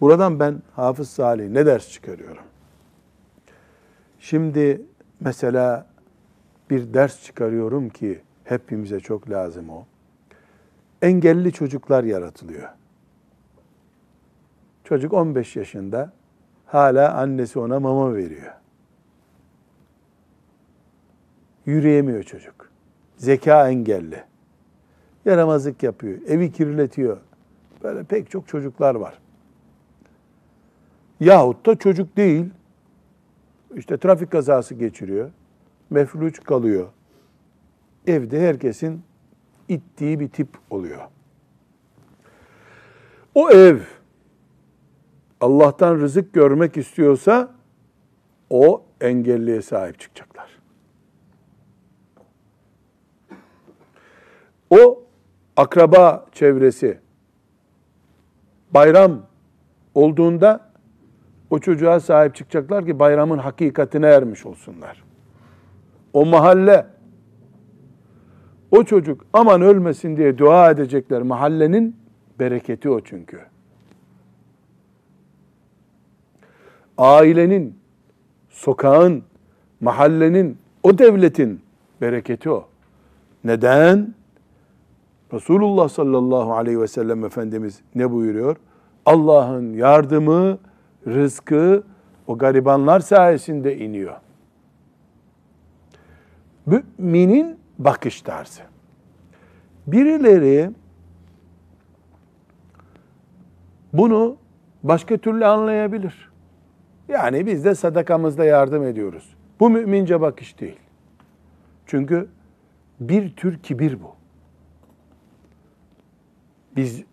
[0.00, 2.44] buradan ben Hafız Salih ne ders çıkarıyorum?
[4.20, 4.82] Şimdi
[5.20, 5.86] mesela
[6.70, 9.86] bir ders çıkarıyorum ki hepimize çok lazım o.
[11.02, 12.68] Engelli çocuklar yaratılıyor.
[14.84, 16.12] Çocuk 15 yaşında
[16.66, 18.52] hala annesi ona mama veriyor.
[21.66, 22.70] Yürüyemiyor çocuk.
[23.16, 24.24] Zeka engelli.
[25.24, 27.18] Yaramazlık yapıyor, evi kirletiyor.
[27.82, 29.18] Böyle pek çok çocuklar var.
[31.20, 32.50] Yahut da çocuk değil,
[33.74, 35.30] işte trafik kazası geçiriyor,
[35.90, 36.88] mefluç kalıyor.
[38.06, 39.02] Evde herkesin
[39.68, 41.02] ittiği bir tip oluyor.
[43.34, 43.78] O ev
[45.44, 47.50] Allah'tan rızık görmek istiyorsa
[48.50, 50.58] o engelliye sahip çıkacaklar.
[54.70, 55.02] O
[55.56, 56.98] akraba çevresi
[58.70, 59.22] bayram
[59.94, 60.70] olduğunda
[61.50, 65.04] o çocuğa sahip çıkacaklar ki bayramın hakikatine ermiş olsunlar.
[66.12, 66.86] O mahalle
[68.70, 71.22] o çocuk aman ölmesin diye dua edecekler.
[71.22, 71.96] Mahallenin
[72.38, 73.53] bereketi o çünkü.
[76.98, 77.78] Ailenin,
[78.50, 79.22] sokağın,
[79.80, 81.60] mahallenin, o devletin
[82.00, 82.68] bereketi o.
[83.44, 84.14] Neden?
[85.32, 88.56] Resulullah sallallahu aleyhi ve sellem Efendimiz ne buyuruyor?
[89.06, 90.58] Allah'ın yardımı,
[91.06, 91.82] rızkı
[92.26, 94.16] o garibanlar sayesinde iniyor.
[96.66, 98.62] Müminin bakış tarzı.
[99.86, 100.70] Birileri
[103.92, 104.36] bunu
[104.82, 106.33] başka türlü anlayabilir.
[107.08, 109.36] Yani biz de sadakamızda yardım ediyoruz.
[109.60, 110.78] Bu mümince bakış değil.
[111.86, 112.28] Çünkü
[113.00, 114.14] bir tür kibir bu.
[116.76, 117.04] Biz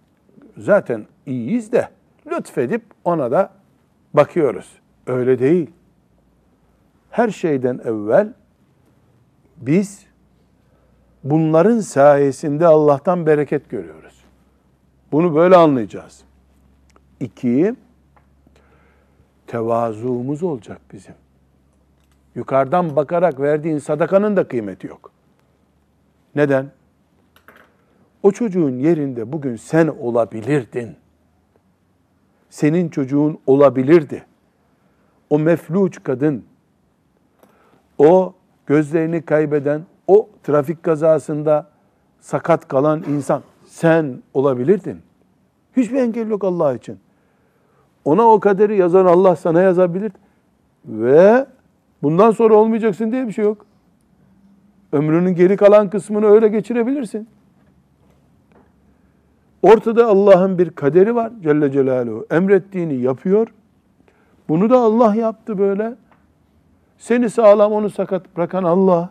[0.58, 1.90] zaten iyiyiz de
[2.32, 3.54] lütfedip ona da
[4.14, 4.80] bakıyoruz.
[5.08, 5.70] Öyle değil.
[7.10, 8.34] Her şeyden evvel
[9.58, 10.06] biz
[11.24, 14.26] bunların sayesinde Allah'tan bereket görüyoruz.
[15.12, 16.24] Bunu böyle anlayacağız.
[17.20, 17.76] İki,
[19.52, 21.16] tevazuumuz olacak bizim.
[22.36, 25.12] Yukarıdan bakarak verdiğin sadakanın da kıymeti yok.
[26.36, 26.72] Neden?
[28.24, 30.96] O çocuğun yerinde bugün sen olabilirdin.
[32.50, 34.26] Senin çocuğun olabilirdi.
[35.30, 36.46] O mefluç kadın,
[37.98, 38.34] o
[38.66, 41.70] gözlerini kaybeden, o trafik kazasında
[42.20, 45.02] sakat kalan insan sen olabilirdin.
[45.78, 47.00] Hiçbir engel yok Allah için.
[48.06, 50.12] Ona o kaderi yazan Allah sana yazabilir.
[50.86, 51.46] Ve
[52.04, 53.66] bundan sonra olmayacaksın diye bir şey yok.
[54.92, 57.28] Ömrünün geri kalan kısmını öyle geçirebilirsin.
[59.62, 62.26] Ortada Allah'ın bir kaderi var Celle Celaluhu.
[62.32, 63.48] Emrettiğini yapıyor.
[64.50, 65.96] Bunu da Allah yaptı böyle.
[66.98, 69.10] Seni sağlam onu sakat bırakan Allah.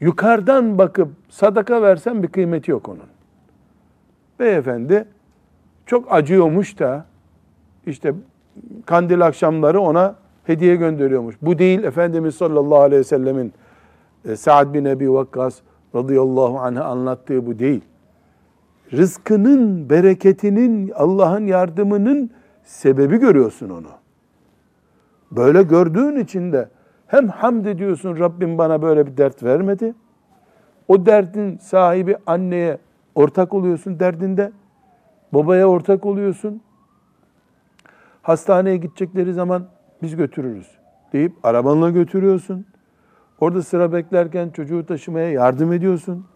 [0.00, 3.06] Yukarıdan bakıp sadaka versen bir kıymeti yok onun.
[4.38, 5.08] Beyefendi
[5.86, 7.04] çok acıyormuş da
[7.86, 8.14] işte
[8.86, 11.36] kandil akşamları ona hediye gönderiyormuş.
[11.42, 13.52] Bu değil Efendimiz sallallahu aleyhi ve sellemin
[14.24, 15.60] e, Sa'd bin Ebi Vakkas
[15.94, 17.80] radıyallahu anh'a anlattığı bu değil.
[18.92, 22.30] Rızkının, bereketinin, Allah'ın yardımının
[22.64, 23.88] sebebi görüyorsun onu.
[25.30, 26.68] Böyle gördüğün için de
[27.06, 29.94] hem hamd ediyorsun Rabbim bana böyle bir dert vermedi.
[30.88, 32.78] O derdin sahibi anneye
[33.14, 34.52] ortak oluyorsun derdinde.
[35.32, 36.60] Babaya ortak oluyorsun.
[38.22, 39.68] Hastaneye gidecekleri zaman
[40.02, 40.78] biz götürürüz
[41.12, 42.66] deyip arabanla götürüyorsun.
[43.40, 46.26] Orada sıra beklerken çocuğu taşımaya yardım ediyorsun.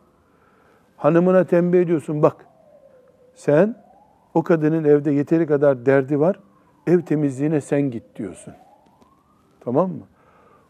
[0.97, 2.23] Hanımına tembih ediyorsun.
[2.23, 2.47] Bak
[3.35, 3.77] sen
[4.35, 6.41] o kadının evde yeteri kadar derdi var.
[6.87, 8.55] Ev temizliğine sen git diyorsun.
[9.61, 10.05] Tamam mı?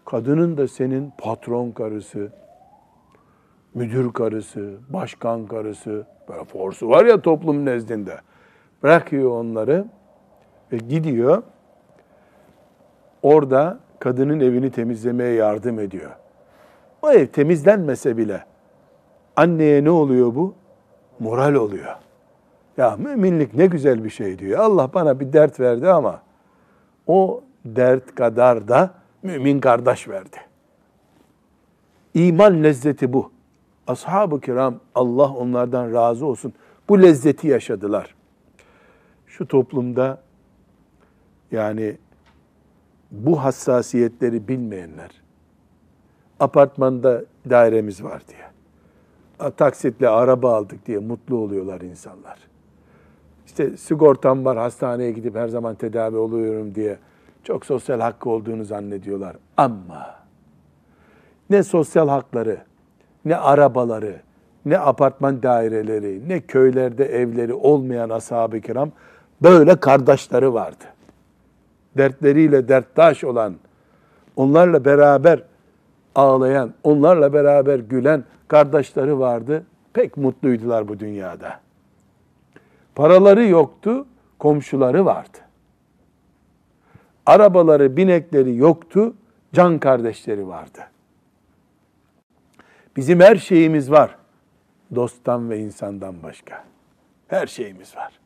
[0.04, 2.32] Kadının da senin patron karısı,
[3.74, 8.20] müdür karısı, başkan karısı, böyle forsu var ya toplum nezdinde.
[8.82, 9.84] Bırakıyor onları
[10.72, 11.42] ve gidiyor.
[13.22, 16.10] Orada kadının evini temizlemeye yardım ediyor.
[17.02, 18.44] O ev temizlenmese bile
[19.36, 20.54] anneye ne oluyor bu?
[21.18, 21.94] Moral oluyor.
[22.76, 24.58] Ya müminlik ne güzel bir şey diyor.
[24.58, 26.22] Allah bana bir dert verdi ama
[27.06, 28.90] o dert kadar da
[29.22, 30.36] mümin kardeş verdi.
[32.14, 33.32] İman lezzeti bu.
[33.90, 36.52] Ashab-ı kiram Allah onlardan razı olsun.
[36.88, 38.14] Bu lezzeti yaşadılar.
[39.26, 40.22] Şu toplumda
[41.52, 41.96] yani
[43.10, 45.10] bu hassasiyetleri bilmeyenler
[46.40, 48.50] apartmanda dairemiz var diye
[49.56, 52.38] taksitle araba aldık diye mutlu oluyorlar insanlar.
[53.46, 56.98] İşte sigortam var hastaneye gidip her zaman tedavi oluyorum diye
[57.44, 59.36] çok sosyal hakkı olduğunu zannediyorlar.
[59.56, 60.14] Ama
[61.50, 62.58] ne sosyal hakları,
[63.24, 64.16] ne arabaları,
[64.64, 68.90] ne apartman daireleri, ne köylerde evleri olmayan ashab-ı kiram
[69.42, 70.84] böyle kardeşleri vardı.
[71.96, 73.54] Dertleriyle derttaş olan,
[74.36, 75.42] onlarla beraber
[76.14, 79.64] ağlayan, onlarla beraber gülen kardeşleri vardı.
[79.92, 81.60] Pek mutluydular bu dünyada.
[82.94, 84.06] Paraları yoktu,
[84.38, 85.38] komşuları vardı.
[87.26, 89.14] Arabaları, binekleri yoktu,
[89.52, 90.80] can kardeşleri vardı.
[93.00, 94.16] Bizim her şeyimiz var.
[94.94, 96.64] Dosttan ve insandan başka.
[97.28, 98.20] Her şeyimiz var.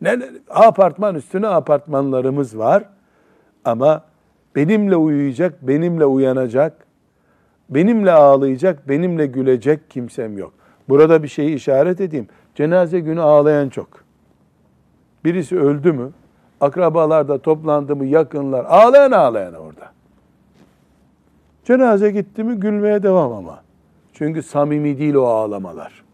[0.00, 2.84] Ne, apartman üstüne apartmanlarımız var.
[3.64, 4.04] Ama
[4.56, 6.86] benimle uyuyacak, benimle uyanacak,
[7.68, 10.52] benimle ağlayacak, benimle gülecek kimsem yok.
[10.88, 12.28] Burada bir şeyi işaret edeyim.
[12.54, 13.88] Cenaze günü ağlayan çok.
[15.24, 16.10] Birisi öldü mü,
[16.60, 19.69] akrabalar da toplandı mı, yakınlar, ağlayan ağlayan orada.
[21.64, 23.62] Cenaze gitti mi gülmeye devam ama.
[24.12, 26.04] Çünkü samimi değil o ağlamalar.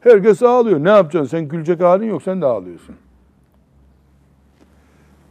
[0.00, 0.84] Herkes ağlıyor.
[0.84, 1.38] Ne yapacaksın?
[1.38, 2.22] Sen gülecek halin yok.
[2.22, 2.96] Sen de ağlıyorsun.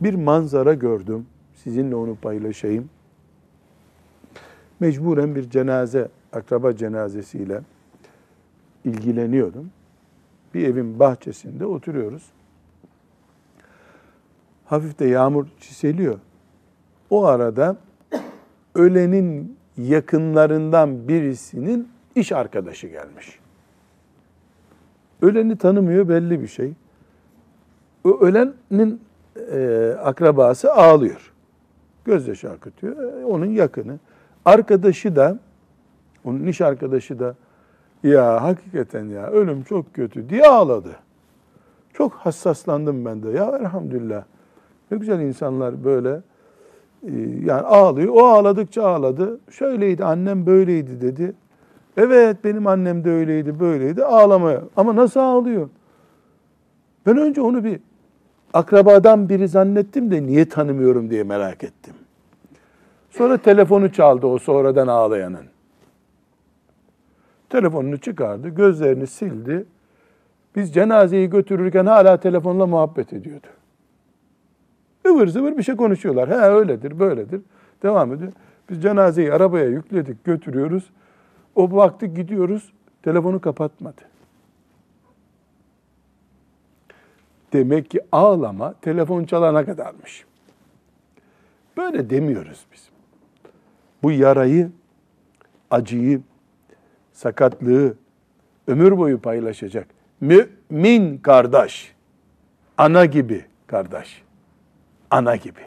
[0.02, 1.26] Bir manzara gördüm.
[1.54, 2.90] Sizinle onu paylaşayım.
[4.80, 7.62] Mecburen bir cenaze, akraba cenazesiyle
[8.86, 9.72] ilgileniyordum.
[10.54, 12.24] Bir evin bahçesinde oturuyoruz.
[14.66, 16.20] Hafif de yağmur çiseliyor.
[17.10, 17.78] O arada
[18.76, 23.40] ölenin yakınlarından birisinin iş arkadaşı gelmiş.
[25.22, 26.74] Öleni tanımıyor belli bir şey.
[28.04, 29.02] O ölenin
[29.52, 31.34] e, akrabası ağlıyor.
[32.06, 33.22] Gözyaşı akıtıyor.
[33.22, 34.00] E, onun yakını.
[34.46, 35.40] Arkadaşı da,
[36.26, 37.36] onun iş arkadaşı da
[38.04, 40.96] ya hakikaten ya ölüm çok kötü diye ağladı.
[41.94, 43.30] Çok hassaslandım ben de.
[43.30, 44.24] Ya elhamdülillah.
[44.92, 46.22] Ne güzel insanlar böyle
[47.46, 48.14] yani ağlıyor.
[48.16, 49.40] O ağladıkça ağladı.
[49.50, 51.34] Şöyleydi annem böyleydi dedi.
[51.98, 54.62] Evet benim annem de öyleydi böyleydi ağlamaya.
[54.78, 55.70] Ama nasıl ağlıyor?
[57.06, 57.80] Ben önce onu bir
[58.54, 61.94] akrabadan biri zannettim de niye tanımıyorum diye merak ettim.
[63.12, 65.46] Sonra telefonu çaldı o sonradan ağlayanın.
[67.50, 69.66] Telefonunu çıkardı, gözlerini sildi.
[70.56, 73.48] Biz cenazeyi götürürken hala telefonla muhabbet ediyordu.
[75.08, 76.30] Ivır zıvır bir şey konuşuyorlar.
[76.30, 77.42] He öyledir, böyledir.
[77.84, 78.32] Devam ediyor.
[78.70, 80.90] Biz cenazeyi arabaya yükledik, götürüyoruz.
[81.56, 82.74] O baktık gidiyoruz,
[83.04, 84.02] telefonu kapatmadı.
[87.54, 90.26] Demek ki ağlama telefon çalana kadarmış.
[91.78, 92.90] Böyle demiyoruz biz.
[94.04, 94.72] Bu yarayı,
[95.72, 96.22] acıyı,
[97.14, 97.94] sakatlığı
[98.68, 99.88] ömür boyu paylaşacak.
[100.22, 101.96] Mümin kardeş,
[102.78, 104.24] ana gibi kardeş,
[105.14, 105.62] ana gibi.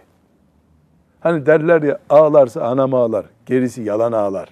[1.21, 4.49] Hani derler ya ağlarsa anam ağlar, gerisi yalan ağlar.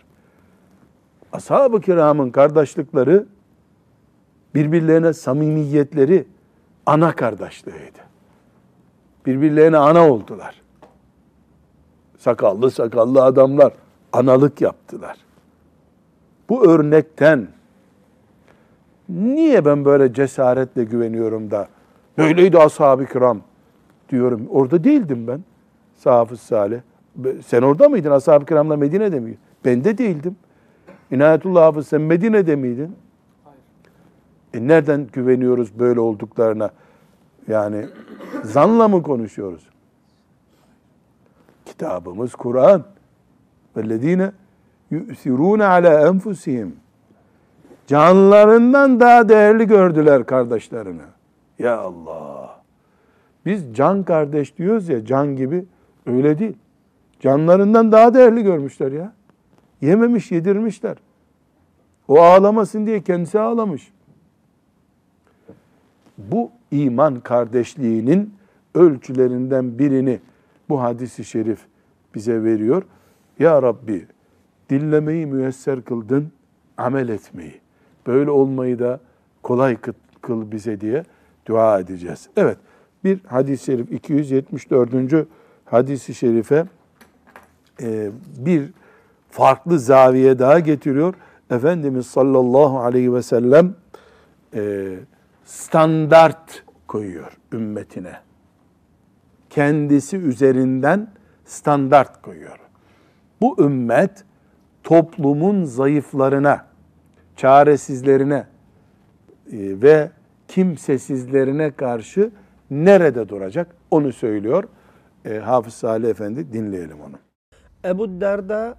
[1.33, 3.25] Ashab-ı kiramın kardeşlikleri
[4.55, 6.25] Birbirlerine samimiyetleri
[6.87, 7.99] ana kardeşliğiydi.
[9.27, 10.63] Birbirlerine ana oldular.
[12.19, 13.73] Sakallı sakallı adamlar
[14.13, 15.17] analık yaptılar.
[16.49, 17.49] Bu örnekten
[19.09, 21.69] niye ben böyle cesaretle güveniyorum da
[22.19, 23.41] böyleydi ashab-ı kiram
[24.09, 24.47] diyorum.
[24.51, 25.41] Orada değildim ben.
[25.95, 26.81] Sahafız Salih.
[27.47, 28.11] Sen orada mıydın?
[28.11, 29.39] Ashab-ı kiramla Medine'de miydin?
[29.65, 30.37] Ben de değildim.
[31.11, 32.97] İnayetullah Hafız sen Medine'de miydin?
[33.45, 34.65] Hayır.
[34.65, 36.71] E nereden güveniyoruz böyle olduklarına?
[37.49, 37.87] Yani
[38.43, 39.69] zanla mı konuşuyoruz?
[41.67, 42.85] Kitabımız Kur'an.
[43.77, 44.33] Vellezine
[44.91, 46.77] yu'sirûne ala enfusihim.
[47.87, 51.03] Canlarından daha değerli gördüler kardeşlerini.
[51.59, 52.34] Ya Allah!
[53.47, 55.65] Biz can kardeş diyoruz ya, can gibi.
[56.07, 56.57] Öyle değil.
[57.21, 59.13] Canlarından daha değerli görmüşler ya.
[59.81, 60.97] Yememiş, yedirmişler.
[62.09, 63.93] O ağlamasın diye kendisi ağlamış.
[66.19, 68.35] Bu iman kardeşliğinin
[68.75, 70.21] ölçülerinden birini
[70.69, 71.59] bu hadisi şerif
[72.15, 72.83] bize veriyor.
[73.39, 74.07] Ya Rabbi
[74.71, 76.33] dinlemeyi müyesser kıldın,
[76.77, 77.61] amel etmeyi.
[78.07, 79.01] Böyle olmayı da
[79.43, 79.77] kolay
[80.23, 81.05] kıl bize diye
[81.47, 82.29] dua edeceğiz.
[82.37, 82.59] Evet
[83.05, 85.27] bir hadis-i şerif 274.
[85.65, 86.65] hadisi şerife
[87.83, 88.71] e, bir
[89.31, 91.15] farklı zaviye daha getiriyor.
[91.51, 93.75] Efendimiz sallallahu aleyhi ve sellem
[94.55, 94.95] e,
[95.45, 98.13] standart koyuyor ümmetine.
[99.51, 101.09] Kendisi üzerinden
[101.45, 102.59] standart koyuyor.
[103.41, 104.25] Bu ümmet
[104.83, 106.67] toplumun zayıflarına,
[107.37, 108.47] çaresizlerine
[109.53, 110.11] e, ve
[110.49, 112.31] kimsesizlerine karşı
[112.75, 114.65] nerede duracak onu söylüyor.
[115.25, 117.17] E, Hafız Salih Efendi dinleyelim onu.
[117.85, 118.79] Ebu Derda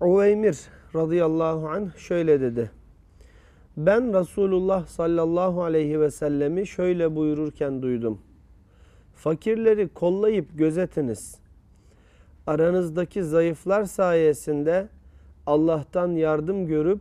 [0.00, 0.58] Uveymir
[0.94, 2.70] radıyallahu anh şöyle dedi.
[3.76, 8.18] Ben Resulullah sallallahu aleyhi ve sellemi şöyle buyururken duydum.
[9.14, 11.38] Fakirleri kollayıp gözetiniz.
[12.46, 14.88] Aranızdaki zayıflar sayesinde
[15.46, 17.00] Allah'tan yardım görüp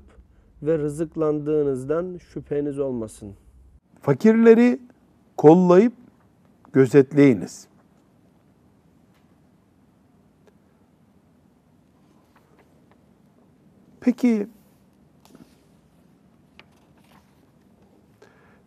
[0.61, 3.33] ve rızıklandığınızdan şüpheniz olmasın.
[4.01, 4.79] Fakirleri
[5.37, 5.93] kollayıp
[6.73, 7.67] gözetleyiniz.
[14.01, 14.47] Peki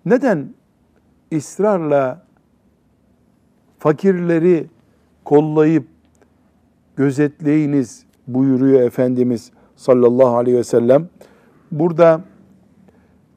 [0.04, 0.54] neden
[1.32, 2.26] ısrarla
[3.78, 4.66] fakirleri
[5.24, 5.86] kollayıp
[6.96, 11.08] gözetleyiniz buyuruyor Efendimiz sallallahu aleyhi ve sellem.
[11.72, 12.24] Burada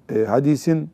[0.10, 0.90] e, hadisin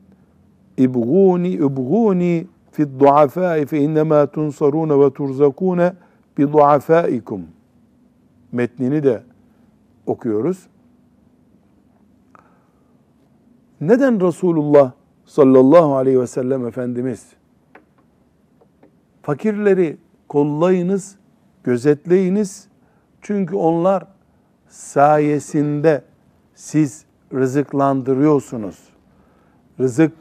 [0.76, 5.80] ibguni ibguni fi duafai fe innema tunsarun ve turzakun
[6.38, 7.42] bi duafaikum
[8.52, 9.22] metnini de
[10.06, 10.66] okuyoruz.
[13.80, 14.92] Neden Resulullah
[15.24, 17.26] sallallahu aleyhi ve sellem Efendimiz
[19.22, 19.96] fakirleri
[20.28, 21.16] kollayınız,
[21.64, 22.68] gözetleyiniz
[23.20, 24.06] çünkü onlar
[24.68, 26.04] sayesinde
[26.54, 27.04] siz
[27.34, 28.88] rızıklandırıyorsunuz.
[29.80, 30.12] Rızık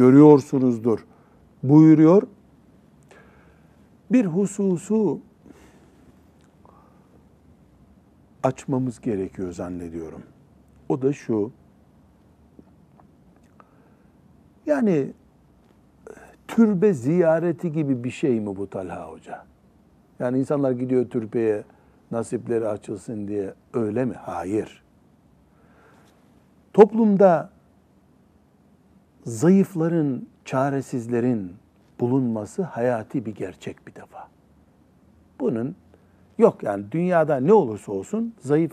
[0.00, 1.04] görüyorsunuzdur
[1.62, 2.22] buyuruyor.
[4.12, 5.20] Bir hususu
[8.42, 10.22] açmamız gerekiyor zannediyorum.
[10.88, 11.52] O da şu.
[14.66, 15.12] Yani
[16.48, 19.44] türbe ziyareti gibi bir şey mi bu Talha Hoca?
[20.18, 21.64] Yani insanlar gidiyor türbeye
[22.10, 24.14] nasipleri açılsın diye öyle mi?
[24.14, 24.82] Hayır.
[26.72, 27.50] Toplumda
[29.30, 31.56] zayıfların, çaresizlerin
[32.00, 34.28] bulunması hayati bir gerçek bir defa.
[35.40, 35.76] Bunun
[36.38, 38.72] yok yani dünyada ne olursa olsun zayıf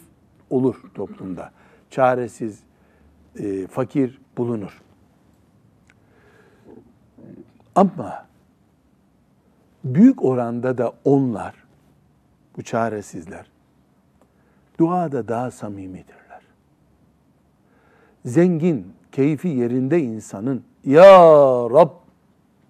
[0.50, 1.52] olur toplumda.
[1.90, 2.60] Çaresiz,
[3.40, 4.82] e, fakir bulunur.
[7.76, 8.28] Ama
[9.84, 11.56] büyük oranda da onlar,
[12.58, 13.46] bu çaresizler,
[14.80, 16.42] duada daha samimidirler.
[18.26, 21.04] Zengin, keyfi yerinde insanın Ya
[21.70, 21.90] Rab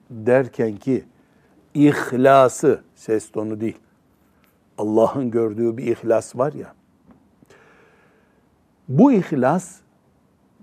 [0.09, 1.05] derken ki
[1.73, 3.79] ihlası, ses tonu değil,
[4.77, 6.73] Allah'ın gördüğü bir ihlas var ya,
[8.87, 9.79] bu ihlas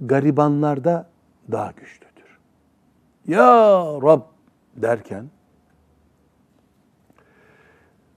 [0.01, 1.07] garibanlarda
[1.53, 2.39] daha güçlüdür.
[3.27, 3.47] Ya
[4.03, 4.23] Rab
[4.77, 5.31] derken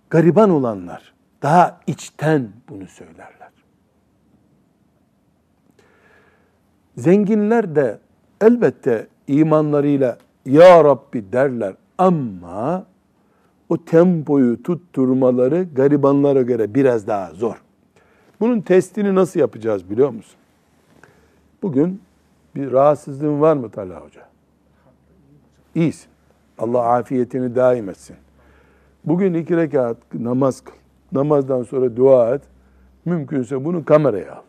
[0.09, 3.36] gariban olanlar daha içten bunu söylerler.
[6.97, 7.99] Zenginler de
[8.41, 12.85] elbette imanlarıyla ya Rabbi derler ama
[13.69, 17.61] o tempoyu tutturmaları garibanlara göre biraz daha zor.
[18.39, 20.39] Bunun testini nasıl yapacağız biliyor musun?
[21.61, 22.01] Bugün
[22.55, 24.21] Bir rahatsızlığın var mı Talha Hoca?
[25.75, 26.09] İyisin.
[26.57, 28.15] Allah afiyetini daim etsin.
[29.05, 30.73] Bugün iki rekat namaz kıl.
[31.11, 32.41] Namazdan sonra dua et.
[33.05, 34.41] Mümkünse bunu kameraya al.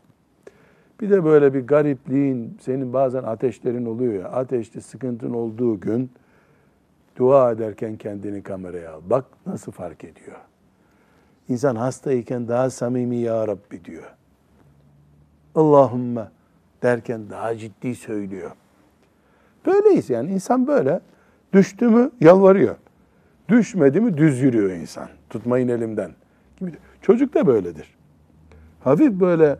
[1.01, 6.11] Bir de böyle bir garipliğin, senin bazen ateşlerin oluyor ya, ateşli sıkıntın olduğu gün
[7.17, 9.01] dua ederken kendini kameraya al.
[9.11, 10.37] Bak nasıl fark ediyor.
[11.49, 14.15] İnsan hastayken daha samimi ya Rabbi diyor.
[15.55, 16.29] Allahümme
[16.83, 18.51] derken daha ciddi söylüyor.
[19.67, 21.01] Böyleyiz yani insan böyle.
[21.53, 22.77] Düştü mü yalvarıyor.
[23.49, 25.09] Düşmedi mi düz yürüyor insan.
[25.31, 26.11] Tutmayın elimden.
[27.03, 27.97] Çocuk da böyledir.
[28.81, 29.59] Hafif böyle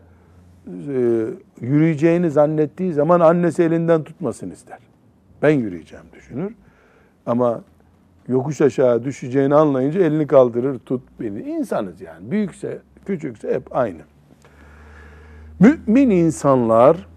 [1.61, 4.79] yürüyeceğini zannettiği zaman annesi elinden tutmasın ister.
[5.41, 6.53] Ben yürüyeceğim düşünür.
[7.25, 7.61] Ama
[8.27, 11.41] yokuş aşağı düşeceğini anlayınca elini kaldırır, tut beni.
[11.41, 12.31] İnsanız yani.
[12.31, 14.01] Büyükse, küçükse hep aynı.
[15.59, 17.07] Mümin insanlar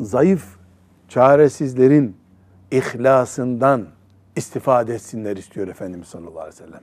[0.00, 0.56] zayıf,
[1.08, 2.16] çaresizlerin
[2.70, 3.86] ihlasından
[4.36, 6.82] istifade etsinler istiyor Efendimiz sallallahu aleyhi ve sellem.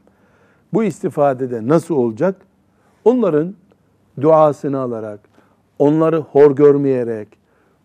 [0.74, 2.36] Bu istifadede nasıl olacak?
[3.06, 3.56] Onların
[4.22, 5.20] duasını alarak,
[5.80, 7.28] onları hor görmeyerek,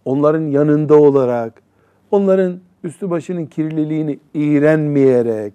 [0.04, 1.62] onların yanında olarak,
[2.10, 5.52] onların üstü başının kirliliğini iğrenmeyerek,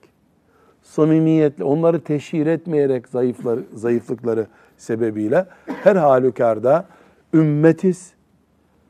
[0.82, 4.48] samimiyetle, onları teşhir etmeyerek zayıflar, zayıflıkları
[4.78, 5.46] sebebiyle
[5.84, 6.86] her halükarda
[7.34, 8.14] ümmetiz.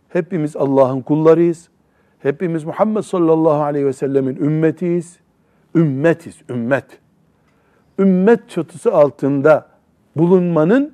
[0.09, 1.69] Hepimiz Allah'ın kullarıyız.
[2.19, 5.19] Hepimiz Muhammed sallallahu aleyhi ve sellemin ümmetiyiz.
[5.75, 6.85] Ümmetiz, ümmet.
[7.99, 9.67] Ümmet çatısı altında
[10.15, 10.93] bulunmanın